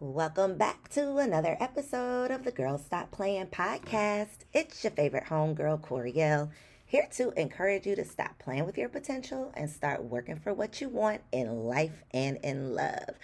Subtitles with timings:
[0.00, 4.44] Welcome back to another episode of the Girls Stop Playing podcast.
[4.52, 6.50] It's your favorite homegirl, Coriel,
[6.86, 10.80] here to encourage you to stop playing with your potential and start working for what
[10.80, 13.16] you want in life and in love.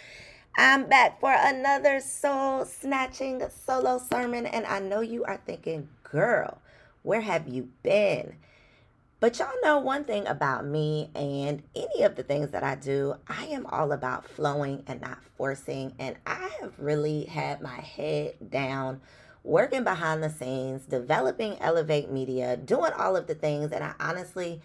[0.58, 6.58] I'm back for another soul snatching solo sermon, and I know you are thinking, girl,
[7.04, 8.34] where have you been?
[9.24, 13.14] But y'all know one thing about me and any of the things that I do,
[13.26, 15.94] I am all about flowing and not forcing.
[15.98, 19.00] And I have really had my head down,
[19.42, 23.72] working behind the scenes, developing Ellevate Media, doing all of the things.
[23.72, 24.60] And I honestly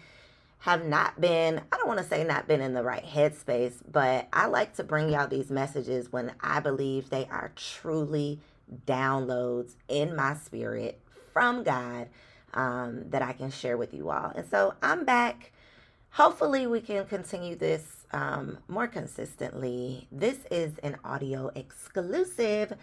[0.58, 4.28] have not been, I don't want to say not been in the right headspace, but
[4.30, 8.40] I like to bring y'all these messages when I believe they are truly
[8.86, 11.00] downloads in my spirit
[11.32, 12.08] from God
[12.54, 14.32] um, that I can share with you all.
[14.34, 15.52] And so I'm back.
[16.10, 20.08] Hopefully, we can continue this um, more consistently.
[20.10, 22.74] This is an audio exclusive.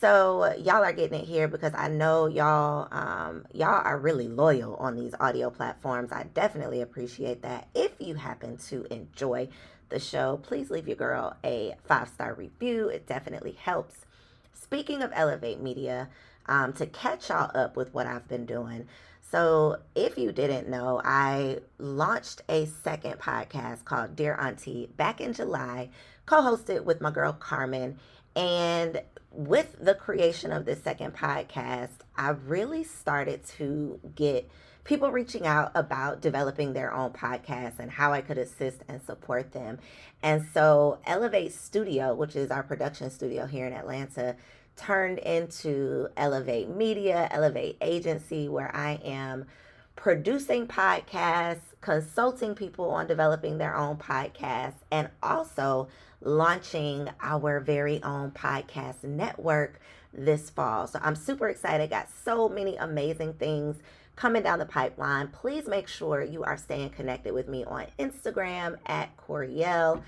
[0.00, 4.76] So y'all are getting it here because I know y'all um, y'all are really loyal
[4.76, 6.12] on these audio platforms.
[6.12, 7.68] I definitely appreciate that.
[7.74, 9.48] If you happen to enjoy
[9.88, 12.88] the show, please leave your girl a five star review.
[12.88, 14.04] It definitely helps.
[14.52, 16.08] Speaking of Ellevate Media,
[16.46, 18.86] um, to catch y'all up with what I've been doing.
[19.30, 25.34] So, if you didn't know, I launched a second podcast called Dear Auntie back in
[25.34, 25.90] July,
[26.24, 27.98] co hosted with my girl Carmen.
[28.34, 34.50] And with the creation of this second podcast, I really started to get
[34.84, 39.52] people reaching out about developing their own podcasts and how I could assist and support
[39.52, 39.78] them.
[40.22, 44.36] And so, Ellevate Studio, which is our production studio here in Atlanta,
[44.78, 49.46] turned into Ellevate Media, Ellevate Agency, where I am
[49.96, 55.88] producing podcasts, consulting people on developing their own podcasts, and also
[56.20, 59.80] launching our very own podcast network
[60.12, 60.86] this fall.
[60.86, 61.90] So I'm super excited.
[61.90, 63.76] Got so many amazing things
[64.16, 65.28] coming down the pipeline.
[65.28, 70.02] Please make sure you are staying connected with me on Instagram at Coriel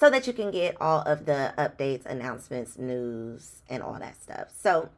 [0.00, 4.48] so that you can get all of the updates, announcements, news, and all that stuff.
[4.58, 4.88] So,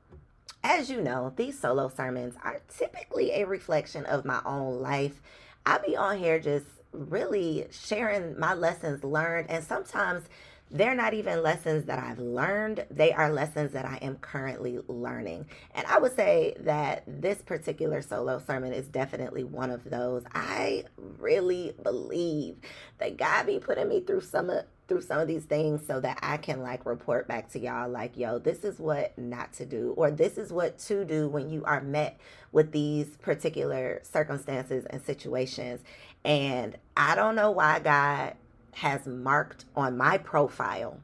[0.63, 5.21] as you know, these solo sermons are typically a reflection of my own life.
[5.67, 10.29] I be on here just really sharing my lessons learned, and sometimes
[10.71, 15.47] they're not even lessons that I've learned, they are lessons that I am currently learning.
[15.75, 20.23] And I would say that this particular solo sermon is definitely one of those.
[20.33, 20.84] I
[21.19, 22.57] really believe
[22.99, 26.19] that God be putting me through some of through some of these things so that
[26.20, 29.94] I can like report back to y'all like, yo, this is what not to do,
[29.97, 32.20] or this is what to do when you are met
[32.53, 35.80] with these particular circumstances and situations.
[36.26, 38.34] And I don't know why God
[38.72, 41.00] has marked on my profile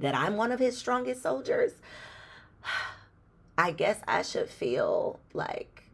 [0.00, 1.74] that I'm one of his strongest soldiers,
[3.58, 5.84] I guess I should feel like,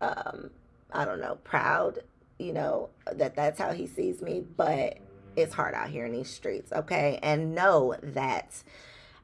[0.00, 0.50] um,
[0.90, 2.00] I don't know, proud,
[2.38, 4.42] you know, that that's how he sees me.
[4.56, 4.98] But
[5.36, 7.18] it's hard out here in these streets, okay?
[7.22, 8.62] And know that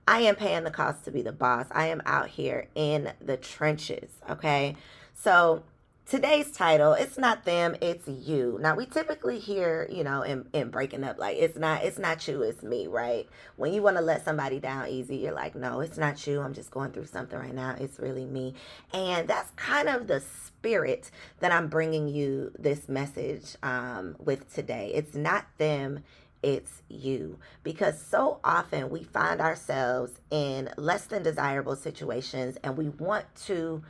[0.06, 1.66] I am paying the cost to be the boss.
[1.70, 4.76] I am out here in the trenches, okay?
[5.14, 5.62] So
[6.06, 8.58] today's title it's not them it's you.
[8.60, 12.26] Now we typically hear you know in, in breaking up like it's not it's not
[12.26, 13.28] you it's me right?
[13.56, 16.54] When you want to let somebody down easy you're like no it's not you i'm
[16.54, 18.54] just going through something right now it's really me.
[18.92, 21.10] And that's kind of the spirit
[21.40, 24.92] that i'm bringing you this message um, with today.
[24.94, 26.02] It's not them
[26.42, 27.38] it's you.
[27.62, 33.82] Because so often we find ourselves in less than desirable situations and we want to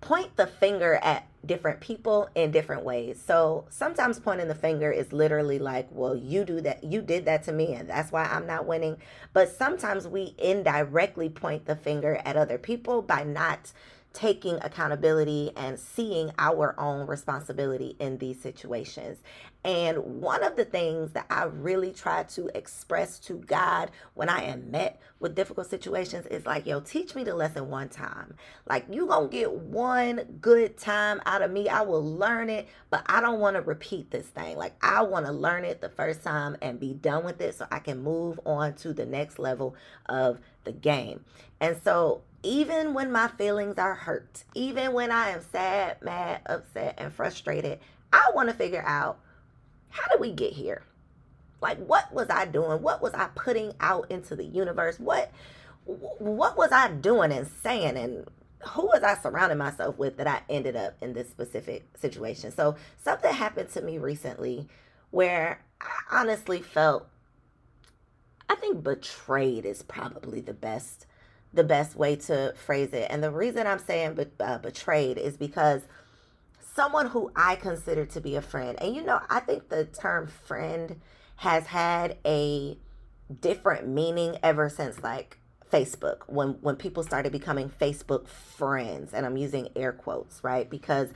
[0.00, 3.22] point the finger at different people in different ways.
[3.24, 7.44] So sometimes pointing the finger is literally like, well, you do that, you did that
[7.44, 8.98] to me, and that's why I'm not winning.
[9.32, 13.72] But sometimes we indirectly point the finger at other people by not
[14.12, 19.18] taking accountability and seeing our own responsibility in these situations.
[19.62, 24.44] And one of the things that I really try to express to God when I
[24.44, 28.34] am met with difficult situations is like, yo, teach me the lesson one time.
[28.66, 31.68] Like, you gonna get one good time out of me.
[31.68, 34.56] I will learn it, but I don't want to repeat this thing.
[34.56, 37.66] Like, I want to learn it the first time and be done with it so
[37.70, 39.76] I can move on to the next level
[40.06, 41.24] of the game.
[41.60, 46.94] And so even when my feelings are hurt, even when I am sad, mad, upset,
[46.98, 47.80] and frustrated,
[48.12, 49.18] I want to figure out
[49.90, 50.82] how did we get here?
[51.60, 52.82] Like, what was I doing?
[52.82, 54.98] What was I putting out into the universe?
[54.98, 55.30] What
[55.84, 58.26] what was I doing and saying and
[58.60, 62.52] who was I surrounding myself with that I ended up in this specific situation?
[62.52, 64.68] So something happened to me recently
[65.10, 67.08] where I honestly felt
[68.50, 71.06] I think betrayed is probably the best
[71.52, 73.06] the best way to phrase it.
[73.10, 75.82] And the reason I'm saying be, uh, betrayed is because
[76.74, 80.26] someone who I consider to be a friend, and you know, I think the term
[80.26, 81.00] friend
[81.36, 82.76] has had a
[83.40, 85.38] different meaning ever since like
[85.70, 91.10] Facebook when when people started becoming Facebook friends and I'm using air quotes right because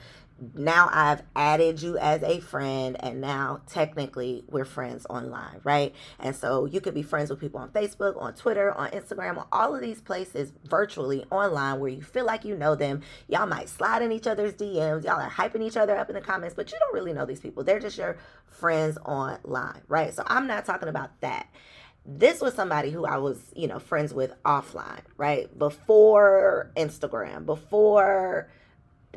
[0.53, 5.95] now I've added you as a friend, and now technically we're friends online, right?
[6.19, 9.47] And so you could be friends with people on Facebook, on Twitter, on Instagram, on
[9.51, 13.01] all of these places virtually online where you feel like you know them.
[13.27, 16.21] Y'all might slide in each other's DMs, y'all are hyping each other up in the
[16.21, 17.63] comments, but you don't really know these people.
[17.63, 20.13] They're just your friends online, right?
[20.13, 21.47] So I'm not talking about that
[22.07, 25.57] this was somebody who I was, you know, friends with offline, right?
[25.57, 28.47] Before Instagram, before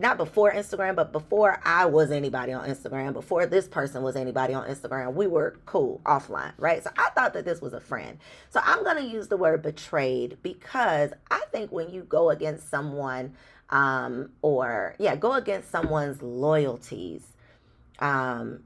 [0.00, 4.54] not before Instagram, but before I was anybody on Instagram, before this person was anybody
[4.54, 6.82] on Instagram, we were cool offline, right?
[6.82, 8.18] So I thought that this was a friend.
[8.50, 12.70] So I'm going to use the word betrayed because I think when you go against
[12.70, 13.34] someone,
[13.70, 17.22] um, or yeah, go against someone's loyalties,
[17.98, 18.60] um,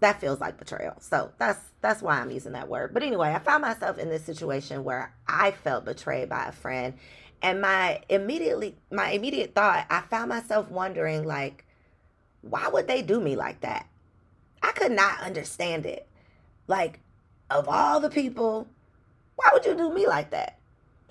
[0.00, 0.96] that feels like betrayal.
[1.00, 2.92] So that's that's why I'm using that word.
[2.92, 6.94] But anyway, I found myself in this situation where I felt betrayed by a friend
[7.42, 11.64] and my immediately my immediate thought, I found myself wondering like
[12.42, 13.86] why would they do me like that?
[14.62, 16.06] I could not understand it.
[16.66, 17.00] Like
[17.50, 18.68] of all the people,
[19.36, 20.58] why would you do me like that?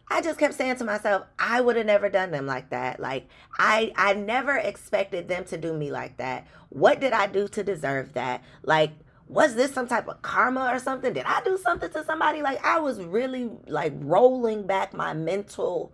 [0.07, 2.99] I just kept saying to myself, I would have never done them like that.
[2.99, 3.27] Like
[3.57, 6.47] I I never expected them to do me like that.
[6.69, 8.43] What did I do to deserve that?
[8.63, 8.91] Like
[9.27, 11.13] was this some type of karma or something?
[11.13, 12.41] Did I do something to somebody?
[12.41, 15.93] Like I was really like rolling back my mental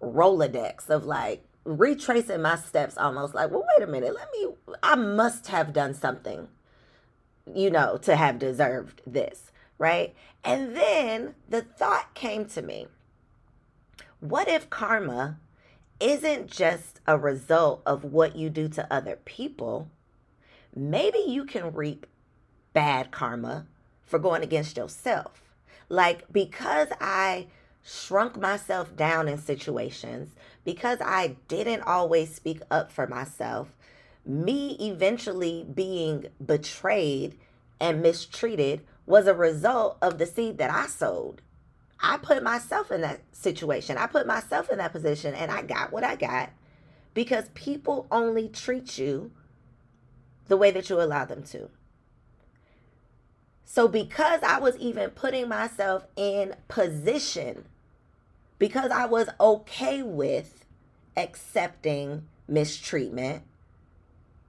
[0.00, 4.48] Rolodex of like retracing my steps almost like, well, wait a minute, let me,
[4.82, 6.48] I must have done something,
[7.52, 10.14] you know, to have deserved this, right?
[10.44, 12.86] And then the thought came to me
[14.20, 15.38] what if karma
[16.00, 19.90] isn't just a result of what you do to other people?
[20.74, 22.06] Maybe you can reap
[22.72, 23.66] bad karma
[24.04, 25.42] for going against yourself.
[25.88, 27.48] Like, because I
[27.86, 30.34] shrunk myself down in situations,
[30.64, 33.68] because I didn't always speak up for myself,
[34.24, 37.38] me eventually being betrayed
[37.80, 41.42] and mistreated was a result of the seed that I sowed.
[42.00, 43.96] I put myself in that situation.
[43.96, 46.50] I put myself in that position and I got what I got
[47.14, 49.30] because people only treat you
[50.48, 51.70] the way that you allow them to.
[53.64, 57.66] So, because I was even putting myself in position
[58.58, 60.64] because I was okay with
[61.16, 63.42] accepting mistreatment,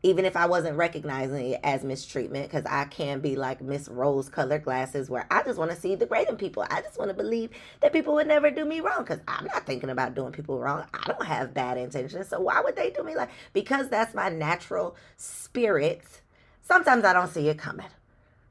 [0.04, 4.30] even if I wasn't recognizing it as mistreatment, because I can be like Miss Rose
[4.30, 6.66] colored glasses where I just want to see the great in people.
[6.70, 7.50] I just want to believe
[7.82, 10.86] that people would never do me wrong because I'm not thinking about doing people wrong.
[10.94, 12.30] I don't have bad intentions.
[12.30, 16.22] So why would they do me like because that's my natural spirit.
[16.62, 17.88] Sometimes I don't see it coming.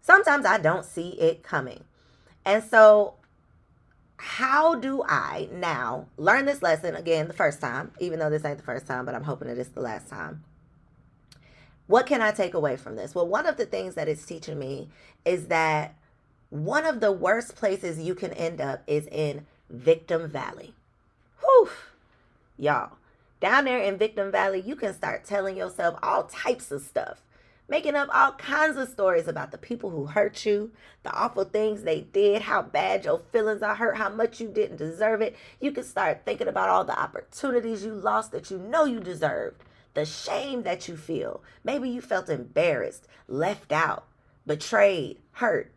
[0.00, 1.84] Sometimes I don't see it coming.
[2.44, 3.14] And so
[4.16, 8.58] how do I now learn this lesson again the first time, even though this ain't
[8.58, 10.44] the first time, but I'm hoping that it's the last time?
[11.86, 13.14] What can I take away from this?
[13.14, 14.88] Well, one of the things that it's teaching me
[15.24, 15.94] is that
[16.50, 20.74] one of the worst places you can end up is in Victim Valley.
[21.40, 21.70] Whew,
[22.58, 22.92] y'all.
[23.40, 27.22] Down there in Victim Valley, you can start telling yourself all types of stuff
[27.68, 30.70] making up all kinds of stories about the people who hurt you,
[31.02, 34.76] the awful things they did, how bad your feelings are hurt, how much you didn't
[34.76, 35.36] deserve it.
[35.60, 39.62] You can start thinking about all the opportunities you lost that you know you deserved,
[39.94, 41.42] the shame that you feel.
[41.64, 44.06] Maybe you felt embarrassed, left out,
[44.46, 45.72] betrayed, hurt,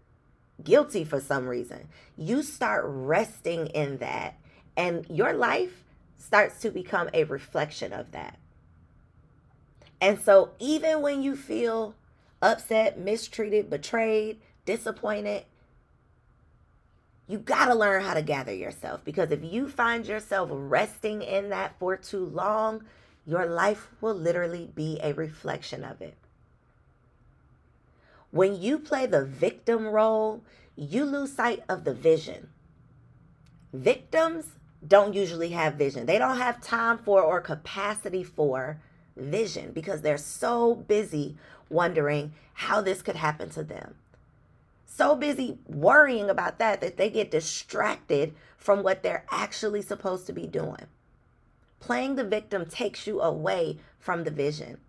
[0.63, 1.87] guilty for some reason.
[2.15, 4.35] You start resting in that,
[4.77, 5.83] and your life
[6.17, 8.37] starts to become a reflection of that.
[10.01, 11.95] And so, even when you feel
[12.41, 15.45] upset, mistreated, betrayed, disappointed,
[17.27, 21.49] you got to learn how to gather yourself because if you find yourself resting in
[21.49, 22.83] that for too long,
[23.25, 26.17] your life will literally be a reflection of it.
[28.31, 30.41] When you play the victim role,
[30.75, 32.49] you lose sight of the vision.
[33.73, 34.55] Victims
[34.87, 38.81] don't usually have vision, they don't have time for or capacity for
[39.15, 41.37] vision because they're so busy
[41.69, 43.95] wondering how this could happen to them.
[44.85, 50.33] So busy worrying about that that they get distracted from what they're actually supposed to
[50.33, 50.87] be doing.
[51.79, 54.79] Playing the victim takes you away from the vision.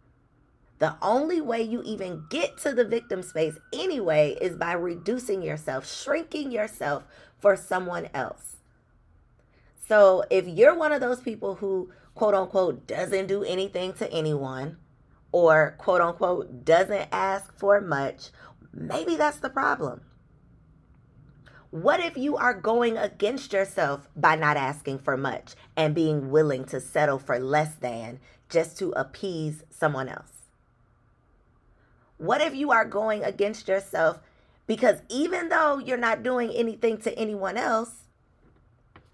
[0.81, 5.87] The only way you even get to the victim space anyway is by reducing yourself,
[5.87, 7.05] shrinking yourself
[7.39, 8.57] for someone else.
[9.87, 14.77] So if you're one of those people who quote unquote doesn't do anything to anyone
[15.33, 18.31] or quote unquote doesn't ask for much,
[18.73, 20.03] maybe that's the problem.
[21.71, 26.65] What if you are going against yourself by not asking for much and being willing
[26.65, 30.49] to settle for less than just to appease someone else?
[32.19, 34.19] What if you are going against yourself
[34.67, 38.05] because even though you're not doing anything to anyone else,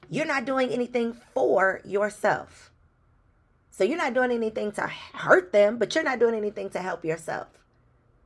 [0.09, 2.71] you're not doing anything for yourself?
[3.77, 7.05] So you're not doing anything to hurt them, but you're not doing anything to help
[7.05, 7.49] yourself.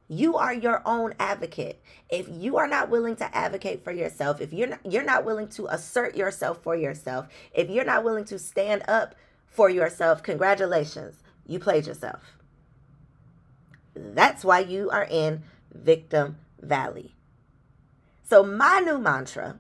[0.07, 1.83] You are your own advocate.
[2.09, 5.49] If you are not willing to advocate for yourself, if you're not, you're not willing
[5.49, 11.17] to assert yourself for yourself, if you're not willing to stand up for yourself, congratulations,
[11.49, 12.21] you played yourself.
[13.93, 15.43] That's why you are in
[15.73, 17.17] Victim Valley.
[18.23, 19.59] So, my new mantra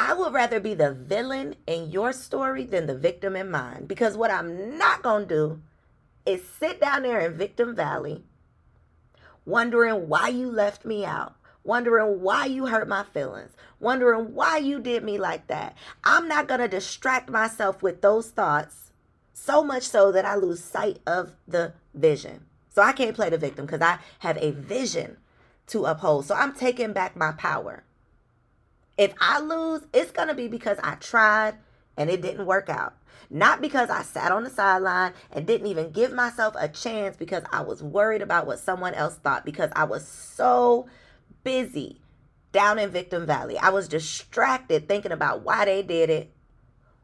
[0.00, 3.84] I would rather be the villain in your story than the victim in mine.
[3.84, 5.60] Because what I'm not going to do
[6.24, 8.24] is sit down there in Victim Valley
[9.44, 14.80] wondering why you left me out, wondering why you hurt my feelings, wondering why you
[14.80, 15.76] did me like that.
[16.02, 18.92] I'm not going to distract myself with those thoughts
[19.34, 22.46] so much so that I lose sight of the vision.
[22.70, 25.18] So I can't play the victim because I have a vision
[25.66, 26.24] to uphold.
[26.24, 27.84] So I'm taking back my power.
[29.00, 31.54] If I lose, it's going to be because I tried
[31.96, 32.92] and it didn't work out.
[33.30, 37.42] Not because I sat on the sideline and didn't even give myself a chance because
[37.50, 40.86] I was worried about what someone else thought because I was so
[41.44, 42.02] busy
[42.52, 43.56] down in Victim Valley.
[43.56, 46.34] I was distracted thinking about why they did it,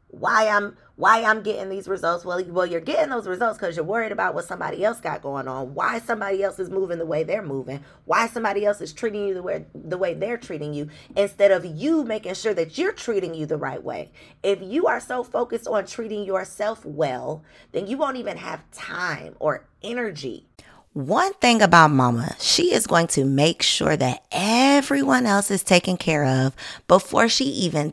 [0.08, 2.24] why I'm why I'm getting these results.
[2.24, 5.46] Well, well, you're getting those results because you're worried about what somebody else got going
[5.46, 5.74] on.
[5.74, 7.84] Why somebody else is moving the way they're moving.
[8.06, 11.64] Why somebody else is treating you the way the way they're treating you instead of
[11.64, 14.10] you making sure that you're treating you the right way.
[14.42, 19.36] If you are so focused on treating yourself well, then you won't even have time
[19.38, 20.48] or energy
[20.96, 25.98] one thing about mama, she is going to make sure that everyone else is taken
[25.98, 26.56] care of
[26.88, 27.92] before she even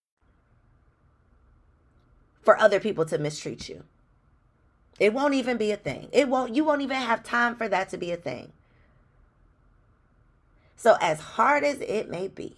[2.41, 3.83] For other people to mistreat you.
[4.99, 6.09] It won't even be a thing.
[6.11, 8.51] It won't you won't even have time for that to be a thing.
[10.75, 12.57] So as hard as it may be,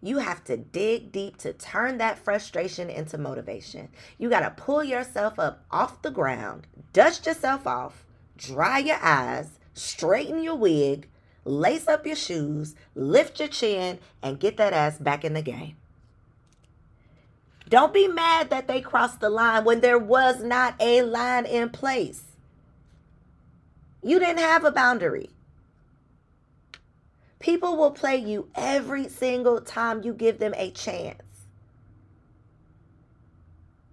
[0.00, 3.88] you have to dig deep to turn that frustration into motivation.
[4.18, 8.04] You got to pull yourself up off the ground, dust yourself off,
[8.36, 11.08] dry your eyes, straighten your wig,
[11.44, 15.77] lace up your shoes, lift your chin, and get that ass back in the game.
[17.68, 21.70] Don't be mad that they crossed the line when there was not a line in
[21.70, 22.22] place.
[24.02, 25.30] You didn't have a boundary.
[27.40, 31.22] People will play you every single time you give them a chance.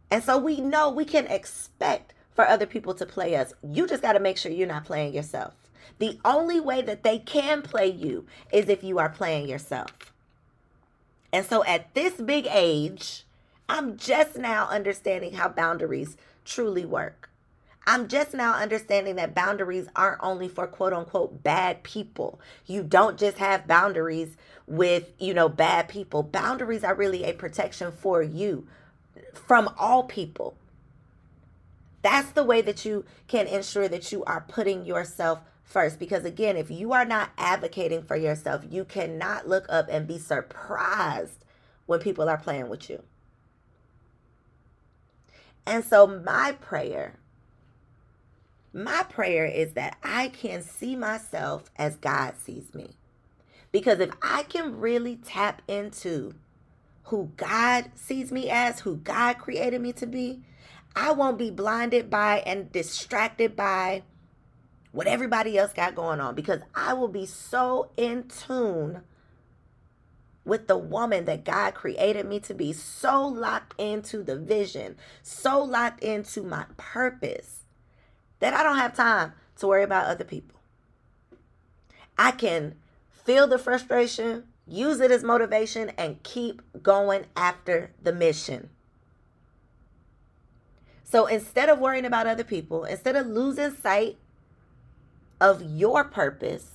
[0.10, 3.54] And so we know we can expect for other people to play us.
[3.64, 5.54] You just got to make sure you're not playing yourself.
[6.00, 9.92] The only way that they can play you is if you are playing yourself.
[11.32, 13.26] And so at this big age,
[13.68, 17.30] I'm just now understanding how boundaries truly work.
[17.88, 22.40] I'm just now understanding that boundaries aren't only for quote unquote bad people.
[22.66, 26.24] You don't just have boundaries with, you know, bad people.
[26.24, 28.68] Boundaries are really a protection for you
[29.34, 30.56] from all people.
[32.02, 36.00] That's the way that you can ensure that you are putting yourself first.
[36.00, 40.18] Because again, if you are not advocating for yourself, you cannot look up and be
[40.18, 41.44] surprised
[41.86, 43.04] when people are playing with you.
[45.66, 47.20] And so, my prayer,
[48.74, 52.96] my prayer is that I can see myself as God sees me.
[53.72, 56.36] Because if I can really tap into
[57.06, 60.42] who God sees me as, who God created me to be,
[60.96, 64.04] I won't be blinded by and distracted by
[64.92, 69.02] what everybody else got going on because I will be so in tune
[70.46, 75.62] with the woman that God created me to be, so locked into the vision, so
[75.62, 77.64] locked into my purpose
[78.40, 80.60] that I don't have time to worry about other people.
[82.18, 82.76] I can
[83.12, 88.70] feel the frustration, use it as motivation, and keep going after the mission.
[91.04, 94.18] So instead of worrying about other people, instead of losing sight
[95.40, 96.75] of your purpose,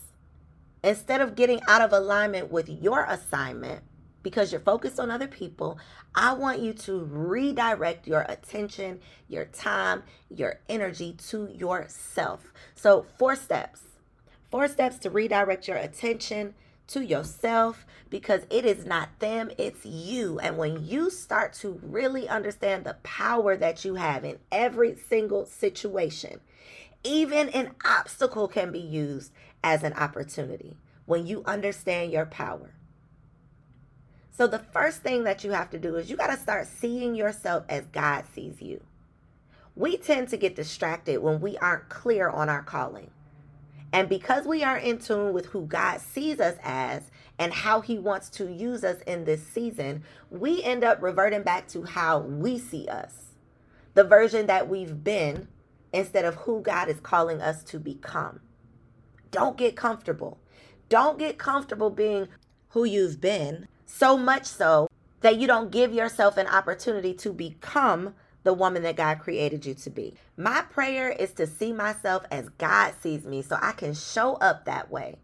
[0.82, 3.82] instead of getting out of alignment with your assignment
[4.22, 5.78] because you're focused on other people,
[6.14, 12.52] I want you to redirect your attention, your time, your energy to yourself.
[12.74, 13.82] So, four steps.
[14.50, 16.54] Four steps to redirect your attention
[16.88, 20.40] to yourself because it is not them, it's you.
[20.40, 25.46] And when you start to really understand the power that you have in every single
[25.46, 26.40] situation,
[27.04, 32.74] even an obstacle can be used as an opportunity when you understand your power.
[34.30, 37.14] So, the first thing that you have to do is you got to start seeing
[37.14, 38.80] yourself as God sees you.
[39.76, 43.10] We tend to get distracted when we aren't clear on our calling.
[43.92, 47.98] And because we aren't in tune with who God sees us as and how He
[47.98, 52.58] wants to use us in this season, we end up reverting back to how we
[52.58, 53.32] see us,
[53.94, 55.48] the version that we've been
[55.92, 58.40] instead of who God is calling us to become.
[59.30, 60.38] Don't get comfortable.
[60.88, 62.28] Don't get comfortable being
[62.70, 64.88] who you've been, so much so
[65.20, 69.74] that you don't give yourself an opportunity to become the woman that God created you
[69.74, 70.14] to be.
[70.36, 74.64] My prayer is to see myself as God sees me so I can show up
[74.64, 75.16] that way.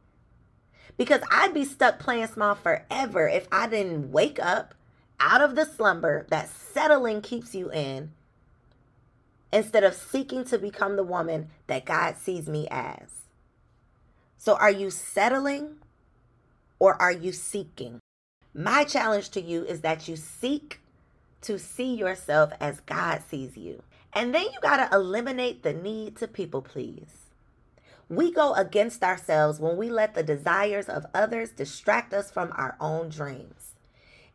[0.97, 4.75] Because I'd be stuck playing small forever if I didn't wake up
[5.19, 8.13] out of the slumber that settling keeps you in
[9.53, 13.26] instead of seeking to become the woman that God sees me as.
[14.47, 15.79] So, are you settling
[16.79, 17.99] or are you seeking?
[18.55, 20.79] My challenge to you is that you seek
[21.41, 23.83] to see yourself as God sees you.
[24.13, 27.25] And then you got to eliminate the need to people please.
[28.09, 32.77] We go against ourselves when we let the desires of others distract us from our
[32.81, 33.75] own dreams.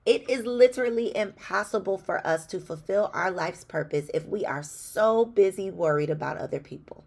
[0.06, 5.24] It is literally impossible for us to fulfill our life's purpose if we are so
[5.24, 7.06] busy worried about other people.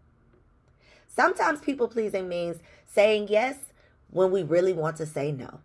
[1.14, 3.56] Sometimes people pleasing means saying yes
[4.10, 5.60] when we really want to say no.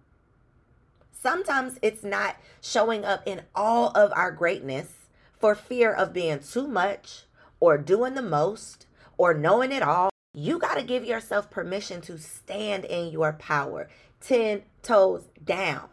[1.12, 5.08] Sometimes it's not showing up in all of our greatness
[5.38, 7.24] for fear of being too much
[7.60, 8.86] or doing the most
[9.18, 10.10] or knowing it all.
[10.34, 13.90] You got to give yourself permission to stand in your power,
[14.22, 15.90] 10 toes down.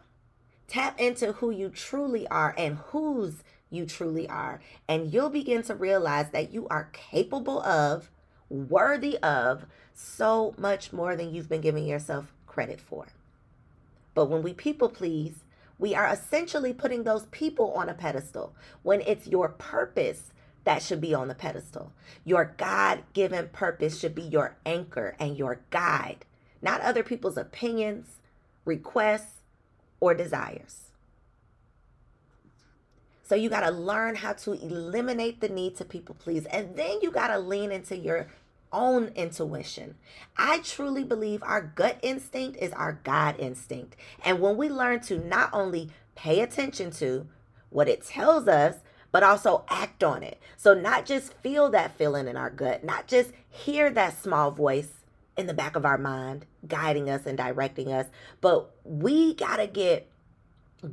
[0.67, 4.61] Tap into who you truly are and whose you truly are.
[4.87, 8.09] And you'll begin to realize that you are capable of,
[8.49, 13.07] worthy of, so much more than you've been giving yourself credit for.
[14.13, 15.43] But when we people please,
[15.79, 20.31] we are essentially putting those people on a pedestal when it's your purpose
[20.63, 21.93] that should be on the pedestal.
[22.25, 26.25] Your God given purpose should be your anchor and your guide,
[26.61, 28.17] not other people's opinions,
[28.65, 29.41] requests,
[29.99, 30.86] or desires.
[33.27, 36.45] So you got to learn how to eliminate the need to people please.
[36.45, 38.27] And then you got to lean into your
[38.71, 39.95] own intuition.
[40.37, 43.97] I truly believe our gut instinct is our God instinct.
[44.23, 47.27] And when we learn to not only pay attention to
[47.69, 48.75] what it tells us,
[49.11, 50.39] but also act on it.
[50.55, 54.89] So, not just feel that feeling in our gut, not just hear that small voice
[55.37, 58.07] in the back of our mind guiding us and directing us,
[58.41, 60.09] but we got to get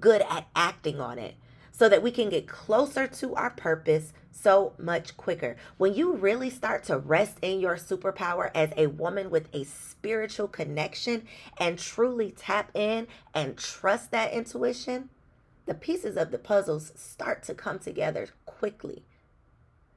[0.00, 1.34] good at acting on it
[1.76, 5.56] so that we can get closer to our purpose so much quicker.
[5.76, 10.48] When you really start to rest in your superpower as a woman with a spiritual
[10.48, 11.26] connection
[11.58, 15.10] and truly tap in and trust that intuition,
[15.66, 19.02] the pieces of the puzzles start to come together quickly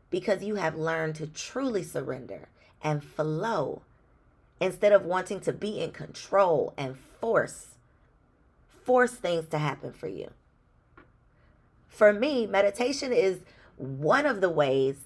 [0.10, 2.50] because you have learned to truly surrender
[2.82, 3.82] and flow
[4.60, 7.76] instead of wanting to be in control and force
[8.84, 10.32] force things to happen for you.
[11.98, 13.40] For me, meditation is
[13.76, 14.98] one of the ways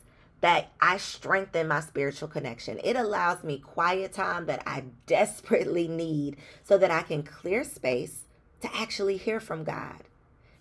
[0.41, 2.81] that I strengthen my spiritual connection.
[2.83, 8.25] It allows me quiet time that I desperately need so that I can clear space
[8.59, 10.03] to actually hear from God.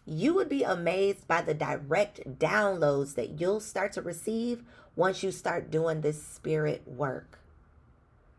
[0.07, 4.63] You would be amazed by the direct downloads that you'll start to receive
[4.95, 7.41] once you start doing this spirit work.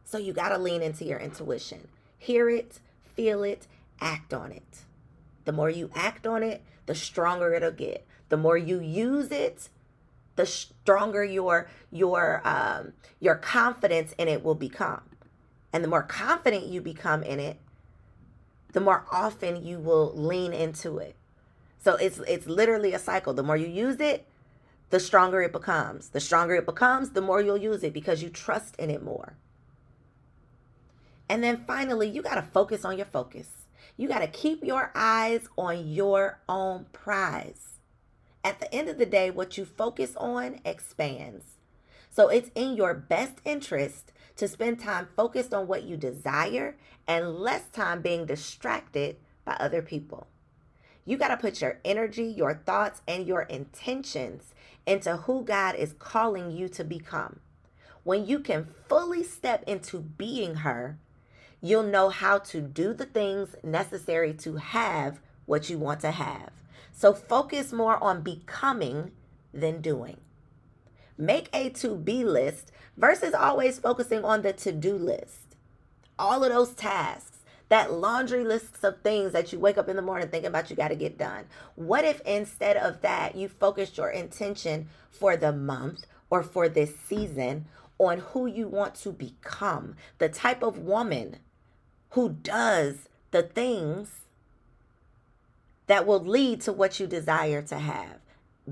[0.05, 1.89] So you got to lean into your intuition.
[2.17, 2.79] Hear it,
[3.17, 3.67] feel it,
[3.99, 4.85] act on it.
[5.43, 8.05] The more you act on it, the stronger it'll get.
[8.27, 9.69] The more you use it,
[10.35, 15.03] the stronger your your um, your confidence in it will become.
[15.71, 17.57] And the more confident you become in it,
[18.73, 21.15] the more often you will lean into it.
[21.79, 23.33] So it's it's literally a cycle.
[23.33, 24.27] The more you use it,
[24.89, 26.09] the stronger it becomes.
[26.09, 29.37] The stronger it becomes, the more you'll use it because you trust in it more.
[31.29, 33.60] And then finally, you got to focus on your focus.
[34.01, 37.77] You got to keep your eyes on your own prize.
[38.43, 41.59] At the end of the day, what you focus on expands.
[42.09, 47.35] So it's in your best interest to spend time focused on what you desire and
[47.35, 50.25] less time being distracted by other people.
[51.05, 54.55] You got to put your energy, your thoughts, and your intentions
[54.87, 57.39] into who God is calling you to become.
[58.01, 60.97] When you can fully step into being her,
[61.61, 66.51] you'll know how to do the things necessary to have what you want to have.
[66.91, 69.11] So focus more on becoming
[69.53, 70.17] than doing.
[71.17, 75.55] Make a to be list versus always focusing on the to do list.
[76.17, 77.31] All of those tasks
[77.71, 80.75] that laundry list of things that you wake up in the morning thinking about you
[80.75, 81.45] got to get done.
[81.75, 86.93] What if instead of that, you focused your intention for the month or for this
[87.07, 87.65] season
[87.97, 91.37] on who you want to become, the type of woman
[92.11, 94.21] who does the things
[95.87, 98.19] that will lead to what you desire to have?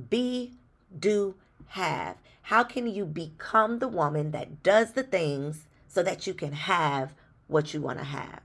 [0.09, 0.53] Be,
[0.97, 1.35] do,
[1.67, 2.17] have.
[2.43, 7.13] How can you become the woman that does the things so that you can have
[7.47, 8.41] what you want to have?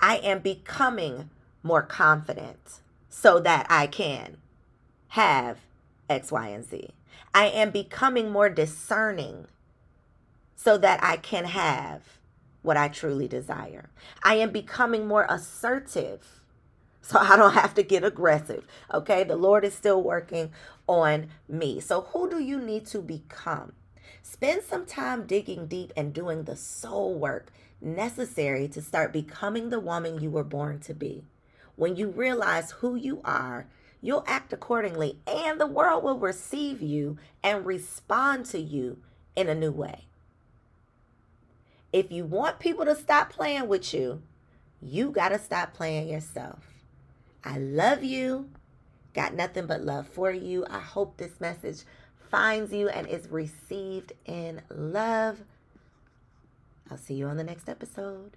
[0.00, 1.30] I am becoming
[1.62, 4.38] more confident so that I can
[5.08, 5.58] have
[6.08, 6.90] X, Y, and Z.
[7.34, 9.46] I am becoming more discerning
[10.56, 12.19] so that I can have
[12.62, 13.90] what I truly desire.
[14.22, 16.40] I am becoming more assertive
[17.02, 18.66] so I don't have to get aggressive.
[18.92, 20.52] Okay, the Lord is still working
[20.86, 21.80] on me.
[21.80, 23.72] So, who do you need to become?
[24.22, 29.80] Spend some time digging deep and doing the soul work necessary to start becoming the
[29.80, 31.24] woman you were born to be.
[31.76, 33.66] When you realize who you are,
[34.02, 38.98] you'll act accordingly, and the world will receive you and respond to you
[39.34, 40.04] in a new way.
[41.92, 44.22] If you want people to stop playing with you,
[44.80, 46.60] you got to stop playing yourself.
[47.44, 48.50] I love you.
[49.12, 50.64] Got nothing but love for you.
[50.70, 51.82] I hope this message
[52.30, 55.40] finds you and is received in love.
[56.90, 58.36] I'll see you on the next episode.